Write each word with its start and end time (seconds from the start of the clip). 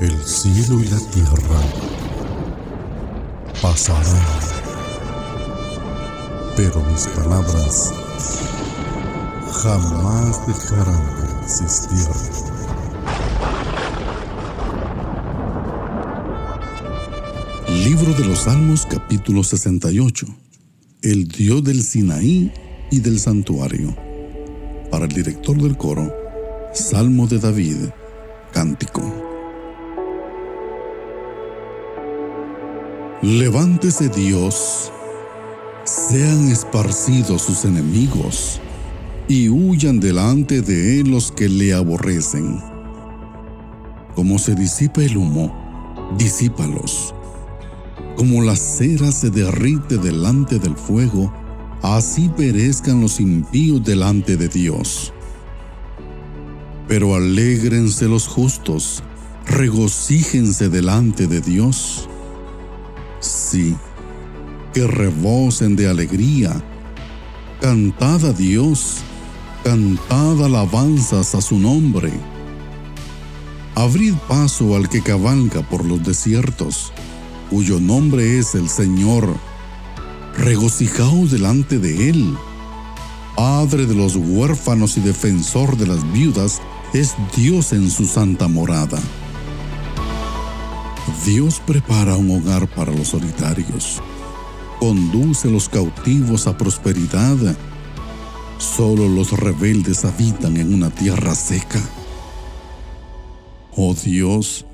El 0.00 0.18
cielo 0.24 0.80
y 0.80 0.86
la 0.86 0.98
tierra 0.98 1.60
pasarán, 3.60 4.16
pero 6.56 6.82
mis 6.90 7.06
palabras 7.08 7.92
jamás 9.62 10.46
dejarán 10.46 11.04
de 11.16 11.42
existir. 11.42 12.08
Libro 17.68 18.14
de 18.14 18.24
los 18.24 18.38
Salmos 18.38 18.86
capítulo 18.86 19.44
68. 19.44 20.26
El 21.02 21.28
Dios 21.28 21.62
del 21.62 21.82
Sinaí 21.82 22.50
y 22.90 23.00
del 23.00 23.20
santuario. 23.20 23.94
Para 24.90 25.04
el 25.04 25.12
director 25.12 25.58
del 25.58 25.76
coro, 25.76 26.10
Salmo 26.72 27.26
de 27.26 27.38
David, 27.38 27.90
Cántico. 28.50 29.29
Levántese 33.22 34.08
Dios, 34.08 34.90
sean 35.84 36.48
esparcidos 36.48 37.42
sus 37.42 37.66
enemigos, 37.66 38.62
y 39.28 39.50
huyan 39.50 40.00
delante 40.00 40.62
de 40.62 41.00
él 41.00 41.10
los 41.10 41.30
que 41.30 41.46
le 41.50 41.74
aborrecen. 41.74 42.62
Como 44.14 44.38
se 44.38 44.54
disipa 44.54 45.02
el 45.02 45.18
humo, 45.18 45.54
disípalos. 46.16 47.14
Como 48.16 48.40
la 48.40 48.56
cera 48.56 49.12
se 49.12 49.28
derrite 49.28 49.98
delante 49.98 50.58
del 50.58 50.74
fuego, 50.74 51.30
así 51.82 52.30
perezcan 52.30 53.02
los 53.02 53.20
impíos 53.20 53.84
delante 53.84 54.38
de 54.38 54.48
Dios. 54.48 55.12
Pero 56.88 57.14
alégrense 57.14 58.08
los 58.08 58.26
justos, 58.26 59.02
regocíjense 59.44 60.70
delante 60.70 61.26
de 61.26 61.42
Dios 61.42 62.08
que 64.72 64.86
rebosen 64.86 65.74
de 65.74 65.88
alegría. 65.88 66.62
Cantad 67.60 68.24
a 68.24 68.32
Dios, 68.32 68.98
cantad 69.64 70.44
alabanzas 70.44 71.34
a 71.34 71.40
su 71.40 71.58
nombre. 71.58 72.12
Abrid 73.74 74.14
paso 74.28 74.76
al 74.76 74.88
que 74.88 75.02
cabalga 75.02 75.62
por 75.68 75.84
los 75.84 76.02
desiertos, 76.04 76.92
cuyo 77.50 77.80
nombre 77.80 78.38
es 78.38 78.54
el 78.54 78.68
Señor. 78.68 79.34
Regocijaos 80.36 81.32
delante 81.32 81.78
de 81.78 82.10
Él. 82.10 82.36
Padre 83.36 83.86
de 83.86 83.94
los 83.94 84.14
huérfanos 84.16 84.96
y 84.96 85.00
defensor 85.00 85.76
de 85.76 85.86
las 85.86 86.12
viudas, 86.12 86.60
es 86.92 87.14
Dios 87.36 87.72
en 87.72 87.90
su 87.90 88.06
santa 88.06 88.46
morada. 88.48 89.00
Dios 91.24 91.60
prepara 91.66 92.16
un 92.16 92.30
hogar 92.30 92.66
para 92.66 92.92
los 92.92 93.08
solitarios. 93.08 94.00
Conduce 94.78 95.50
los 95.50 95.68
cautivos 95.68 96.46
a 96.46 96.56
prosperidad. 96.56 97.36
Solo 98.56 99.06
los 99.06 99.32
rebeldes 99.32 100.04
habitan 100.06 100.56
en 100.56 100.72
una 100.72 100.90
tierra 100.90 101.34
seca. 101.34 101.80
Oh 103.76 103.94
Dios, 103.94 104.64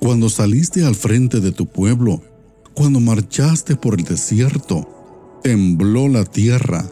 cuando 0.00 0.28
saliste 0.28 0.84
al 0.84 0.96
frente 0.96 1.40
de 1.40 1.52
tu 1.52 1.66
pueblo, 1.66 2.20
cuando 2.74 2.98
marchaste 2.98 3.76
por 3.76 3.98
el 3.98 4.04
desierto, 4.04 4.88
tembló 5.44 6.08
la 6.08 6.24
tierra. 6.24 6.84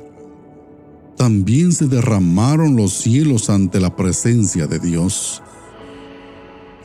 También 1.17 1.73
se 1.73 1.89
derramaron 1.89 2.77
los 2.77 2.93
cielos 2.93 3.51
ante 3.51 3.81
la 3.81 3.97
presencia 3.97 4.69
de 4.69 4.79
Dios. 4.79 5.43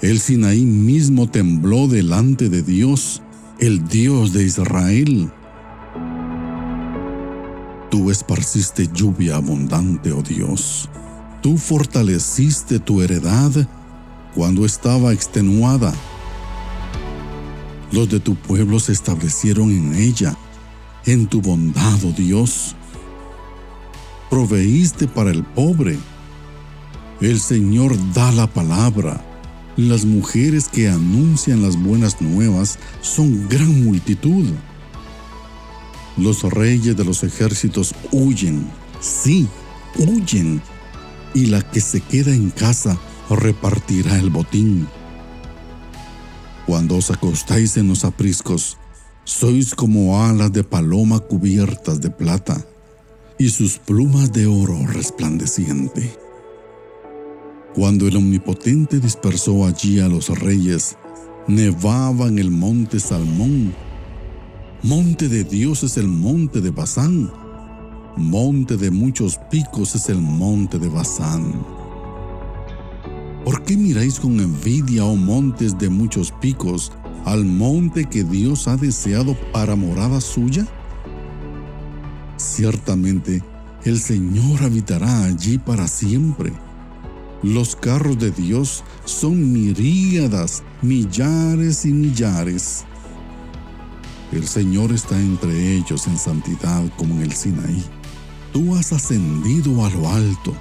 El 0.01 0.19
Sinaí 0.19 0.63
mismo 0.63 1.27
tembló 1.27 1.87
delante 1.87 2.49
de 2.49 2.61
Dios, 2.61 3.23
el 3.57 3.87
Dios 3.87 4.31
de 4.31 4.43
Israel. 4.43 5.31
Tú 7.89 8.11
esparciste 8.11 8.87
lluvia 8.93 9.37
abundante, 9.37 10.11
oh 10.11 10.21
Dios. 10.21 10.87
Tú 11.41 11.57
fortaleciste 11.57 12.77
tu 12.77 13.01
heredad 13.01 13.51
cuando 14.35 14.65
estaba 14.67 15.13
extenuada. 15.13 15.91
Los 17.91 18.07
de 18.07 18.19
tu 18.19 18.35
pueblo 18.35 18.79
se 18.79 18.91
establecieron 18.91 19.71
en 19.71 19.95
ella, 19.95 20.37
en 21.07 21.25
tu 21.25 21.41
bondad, 21.41 21.97
oh 22.05 22.11
Dios. 22.11 22.75
Proveíste 24.29 25.07
para 25.07 25.31
el 25.31 25.43
pobre. 25.43 25.97
El 27.19 27.39
Señor 27.39 27.95
da 28.13 28.31
la 28.31 28.45
palabra 28.45 29.26
las 29.77 30.05
mujeres 30.05 30.67
que 30.67 30.89
anuncian 30.89 31.61
las 31.61 31.81
buenas 31.81 32.19
nuevas 32.19 32.79
son 33.01 33.47
gran 33.47 33.85
multitud. 33.85 34.49
Los 36.17 36.41
reyes 36.43 36.97
de 36.97 37.05
los 37.05 37.23
ejércitos 37.23 37.93
huyen, 38.11 38.67
sí, 38.99 39.47
huyen, 39.99 40.61
y 41.35 41.45
la 41.45 41.61
que 41.61 41.79
se 41.79 42.01
queda 42.01 42.33
en 42.33 42.49
casa 42.49 42.97
repartirá 43.29 44.17
el 44.17 44.31
botín. 44.31 44.87
Cuando 46.65 46.97
os 46.97 47.11
acostáis 47.11 47.77
en 47.77 47.87
los 47.87 48.03
apriscos, 48.03 48.77
sois 49.25 49.75
como 49.75 50.23
alas 50.25 50.51
de 50.51 50.63
paloma 50.63 51.19
cubiertas 51.19 52.01
de 52.01 52.09
plata, 52.09 52.65
y 53.37 53.49
sus 53.49 53.77
plumas 53.77 54.33
de 54.33 54.47
oro 54.47 54.87
resplandeciente. 54.87 56.26
Cuando 57.75 58.07
el 58.07 58.17
Omnipotente 58.17 58.99
dispersó 58.99 59.65
allí 59.65 59.99
a 59.99 60.07
los 60.07 60.29
reyes, 60.29 60.97
nevaba 61.47 62.27
en 62.27 62.39
el 62.39 62.49
monte 62.49 62.99
Salmón. 62.99 63.73
Monte 64.81 65.29
de 65.29 65.43
Dios 65.43 65.83
es 65.83 65.97
el 65.97 66.07
monte 66.07 66.59
de 66.59 66.71
Basán. 66.71 67.31
Monte 68.15 68.77
de 68.77 68.89
muchos 68.89 69.37
picos 69.51 69.93
es 69.93 70.09
el 70.09 70.17
monte 70.17 70.79
de 70.79 70.89
Basán. 70.89 71.53
¿Por 73.45 73.63
qué 73.63 73.77
miráis 73.77 74.19
con 74.19 74.39
envidia, 74.39 75.05
oh 75.05 75.15
montes 75.15 75.77
de 75.77 75.89
muchos 75.89 76.31
picos, 76.41 76.91
al 77.25 77.45
monte 77.45 78.05
que 78.05 78.23
Dios 78.23 78.67
ha 78.67 78.75
deseado 78.75 79.37
para 79.53 79.75
morada 79.75 80.19
suya? 80.19 80.65
Ciertamente, 82.37 83.43
el 83.83 83.99
Señor 83.99 84.63
habitará 84.63 85.25
allí 85.25 85.59
para 85.59 85.87
siempre 85.87 86.53
los 87.43 87.75
carros 87.75 88.17
de 88.17 88.31
Dios 88.31 88.83
son 89.05 89.51
miríadas, 89.51 90.63
millares 90.81 91.85
y 91.85 91.93
millares. 91.93 92.85
El 94.31 94.47
Señor 94.47 94.91
está 94.91 95.17
entre 95.19 95.75
ellos 95.75 96.07
en 96.07 96.17
santidad 96.17 96.83
como 96.97 97.15
en 97.15 97.21
el 97.21 97.33
Sinaí. 97.33 97.83
Tú 98.51 98.75
has 98.75 98.91
ascendido 98.91 99.85
a 99.85 99.89
lo 99.89 100.09
alto, 100.09 100.53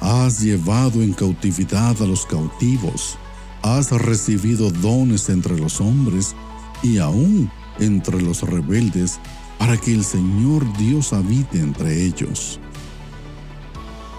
has 0.00 0.40
llevado 0.40 1.02
en 1.02 1.12
cautividad 1.12 2.00
a 2.00 2.06
los 2.06 2.24
cautivos, 2.26 3.18
has 3.62 3.90
recibido 3.92 4.70
dones 4.70 5.28
entre 5.28 5.58
los 5.58 5.80
hombres 5.80 6.34
y 6.82 6.98
aún 6.98 7.50
entre 7.78 8.20
los 8.20 8.42
rebeldes, 8.42 9.20
para 9.58 9.76
que 9.76 9.92
el 9.92 10.04
Señor 10.04 10.64
Dios 10.78 11.12
habite 11.12 11.60
entre 11.60 12.04
ellos. 12.04 12.60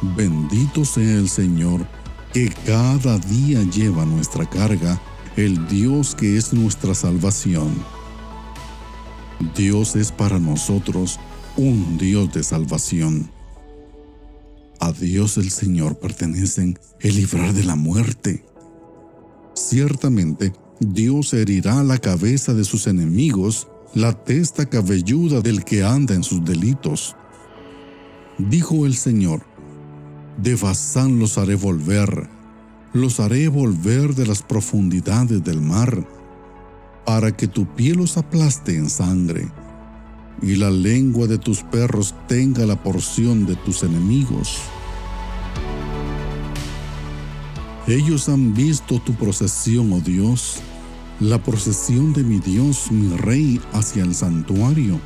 Bendito 0.02 0.86
sea 0.86 1.18
el 1.18 1.30
Señor, 1.30 1.86
que 2.34 2.50
cada 2.66 3.18
día 3.20 3.62
lleva 3.64 4.06
nuestra 4.06 4.50
carga, 4.50 5.02
el 5.36 5.68
Dios 5.68 6.16
que 6.16 6.38
es 6.38 6.54
nuestra 6.54 6.94
salvación. 6.94 7.70
Dios 9.56 9.96
es 9.96 10.12
para 10.12 10.40
nosotros 10.40 11.20
un 11.58 11.98
Dios 11.98 12.32
de 12.32 12.44
salvación. 12.44 13.30
A 14.80 14.94
Dios 14.94 15.38
el 15.38 15.52
Señor 15.52 16.00
pertenecen 16.00 16.80
el 17.02 17.16
librar 17.18 17.54
de 17.54 17.66
la 17.66 17.76
muerte. 17.76 18.46
Ciertamente, 19.54 20.54
Dios 20.80 21.34
herirá 21.34 21.84
la 21.84 21.98
cabeza 21.98 22.54
de 22.54 22.64
sus 22.64 22.88
enemigos, 22.88 23.68
la 23.94 24.14
testa 24.14 24.70
cabelluda 24.70 25.42
del 25.42 25.66
que 25.66 25.84
anda 25.84 26.16
en 26.16 26.24
sus 26.24 26.46
delitos. 26.46 27.18
Dijo 28.38 28.86
el 28.86 28.96
Señor, 28.96 29.49
de 30.42 30.56
Bazán 30.56 31.20
los 31.20 31.38
haré 31.38 31.56
volver, 31.56 32.30
los 32.94 33.20
haré 33.20 33.50
volver 33.50 34.16
de 34.16 34.26
las 34.26 34.42
profundidades 34.42 35.44
del 35.44 35.60
mar, 35.60 36.08
para 37.06 37.36
que 37.36 37.48
tu 37.48 37.66
piel 37.66 37.98
los 37.98 38.18
aplaste 38.18 38.76
en 38.78 38.90
sangre, 38.90 39.52
y 40.42 40.56
la 40.56 40.72
lengua 40.72 41.28
de 41.28 41.38
tus 41.38 41.64
perros 41.64 42.16
tenga 42.28 42.66
la 42.66 42.82
porción 42.82 43.46
de 43.46 43.56
tus 43.58 43.84
enemigos. 43.84 44.60
Ellos 47.88 48.30
han 48.30 48.54
visto 48.54 49.00
tu 49.00 49.14
procesión, 49.16 49.92
oh 49.92 50.00
Dios, 50.00 50.60
la 51.20 51.44
procesión 51.44 52.14
de 52.14 52.24
mi 52.24 52.40
Dios, 52.40 52.92
mi 52.92 53.18
Rey, 53.18 53.60
hacia 53.74 54.04
el 54.04 54.16
santuario. 54.16 55.02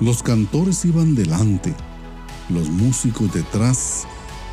Los 0.00 0.22
cantores 0.22 0.84
iban 0.84 1.14
delante, 1.14 1.72
los 2.54 2.68
músicos 2.68 3.32
detrás, 3.32 4.06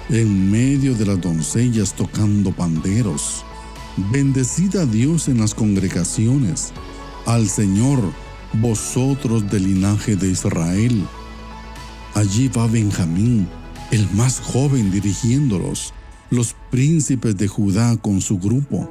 en 0.10 0.50
medio 0.50 0.96
de 0.96 1.06
las 1.06 1.22
doncellas 1.22 1.94
tocando 1.94 2.52
panderos. 2.52 3.46
Bendecid 4.12 4.76
a 4.78 4.86
Dios 4.86 5.28
en 5.28 5.40
las 5.40 5.54
congregaciones, 5.54 6.72
al 7.26 7.50
Señor, 7.50 8.00
vosotros 8.54 9.50
del 9.50 9.64
linaje 9.64 10.16
de 10.16 10.30
Israel. 10.30 11.06
Allí 12.16 12.48
va 12.48 12.68
Benjamín, 12.68 13.48
el 13.92 14.10
más 14.12 14.40
joven 14.40 14.92
dirigiéndolos, 14.92 15.94
los 16.30 16.56
príncipes 16.70 17.38
de 17.38 17.48
Judá 17.48 17.98
con 17.98 18.22
su 18.22 18.40
grupo, 18.40 18.90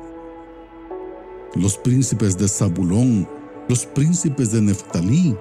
los 1.55 1.77
príncipes 1.79 2.37
de 2.39 2.49
Zabulón, 2.49 3.29
los 3.69 3.87
príncipes 3.87 4.53
de 4.53 4.63
Neftalí. 4.63 5.35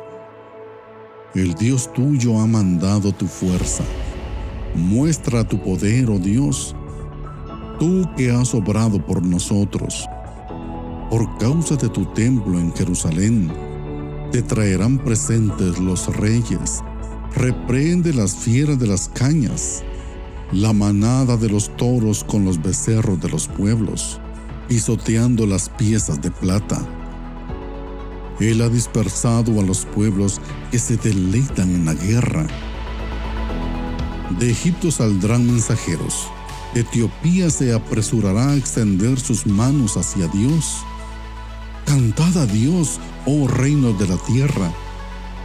El 1.36 1.54
Dios 1.56 1.92
tuyo 1.94 2.40
ha 2.40 2.48
mandado 2.48 3.12
tu 3.12 3.28
fuerza. 3.28 3.84
Muestra 4.76 5.44
tu 5.44 5.62
poder, 5.62 6.10
oh 6.10 6.20
Dios, 6.20 6.74
tú 7.80 8.10
que 8.16 8.32
has 8.32 8.54
obrado 8.54 9.06
por 9.06 9.24
nosotros. 9.26 10.08
Por 11.10 11.38
causa 11.38 11.76
de 11.76 11.90
tu 11.90 12.06
templo 12.14 12.58
en 12.58 12.74
Jerusalén, 12.74 13.52
te 14.32 14.42
traerán 14.42 14.98
presentes 15.00 15.78
los 15.80 16.08
reyes. 16.16 16.82
Reprende 17.36 18.14
las 18.14 18.34
fieras 18.36 18.80
de 18.80 18.88
las 18.88 19.10
cañas, 19.10 19.84
la 20.54 20.72
manada 20.72 21.36
de 21.36 21.50
los 21.50 21.76
toros 21.76 22.24
con 22.24 22.46
los 22.46 22.62
becerros 22.62 23.20
de 23.20 23.30
los 23.30 23.50
pueblos, 23.50 24.22
pisoteando 24.70 25.46
las 25.46 25.70
piezas 25.70 26.22
de 26.22 26.32
plata. 26.32 26.97
Él 28.40 28.62
ha 28.62 28.70
dispersado 28.70 29.60
a 29.60 29.64
los 29.64 29.86
pueblos 29.86 30.42
que 30.72 30.80
se 30.80 30.98
deleitan 30.98 31.74
en 31.74 31.86
la 31.86 31.94
guerra. 31.94 32.48
De 34.40 34.52
Egipto 34.52 34.92
saldrán 34.92 35.46
mensajeros 35.46 36.28
Etiopía 36.76 37.50
se 37.50 37.74
apresurará 37.74 38.52
a 38.52 38.56
extender 38.56 39.20
sus 39.20 39.48
manos 39.48 39.98
hacia 39.98 40.28
Dios. 40.28 40.78
Cantad 41.86 42.38
a 42.38 42.46
Dios, 42.46 43.00
oh 43.26 43.48
reinos 43.48 43.98
de 43.98 44.08
la 44.08 44.18
tierra. 44.18 44.72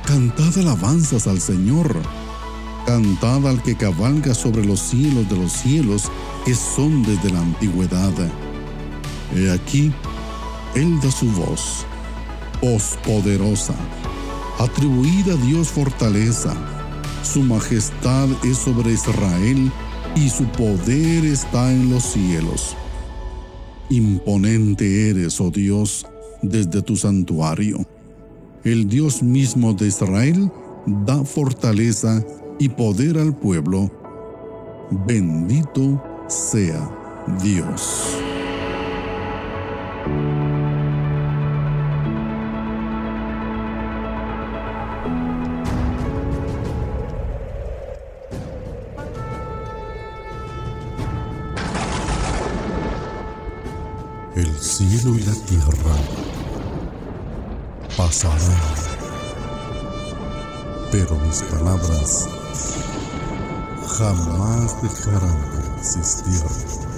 Cantad 0.05 0.59
alabanzas 0.59 1.27
al 1.27 1.41
Señor. 1.41 1.97
Cantad 2.87 3.47
al 3.47 3.63
que 3.63 3.77
cabalga 3.77 4.35
sobre 4.35 4.65
los 4.65 4.81
cielos 4.81 5.29
de 5.31 5.37
los 5.37 5.53
cielos, 5.53 6.11
que 6.45 6.55
son 6.55 7.03
desde 7.03 7.31
la 7.31 7.41
antigüedad. 7.41 8.13
He 9.35 9.51
aquí, 9.51 9.93
Él 10.75 11.01
da 11.01 11.11
su 11.11 11.27
voz, 11.31 11.87
voz 11.89 11.92
poderosa. 13.05 13.75
Atribuida 14.59 15.35
a 15.35 15.37
Dios 15.37 15.69
fortaleza. 15.69 16.55
Su 17.23 17.43
majestad 17.43 18.29
es 18.45 18.59
sobre 18.59 18.93
Israel 18.93 19.71
y 20.15 20.29
su 20.29 20.45
poder 20.45 21.25
está 21.25 21.73
en 21.73 21.91
los 21.91 22.05
cielos. 22.05 22.77
Imponente 23.91 25.11
eres, 25.11 25.41
oh 25.41 25.51
Dios, 25.51 26.07
desde 26.41 26.83
tu 26.83 26.97
santuario. 26.97 27.85
El 28.65 28.89
Dios 28.89 29.23
mismo 29.23 29.75
de 29.75 29.89
Israel 29.89 30.51
da 30.87 31.25
fortaleza 31.25 32.25
y 32.59 32.69
poder 32.69 33.19
al 33.19 33.35
pueblo. 33.35 33.91
Bendito 35.07 36.03
sea 36.29 36.89
Dios. 37.43 38.32
Cielo 54.63 55.17
y 55.17 55.23
la 55.23 55.35
tierra 55.35 55.97
pasarán, 57.97 58.39
pero 60.93 61.17
mis 61.17 61.43
palabras 61.43 62.29
jamás 63.99 64.81
dejarán 64.81 65.51
de 65.53 65.79
existir. 65.79 66.92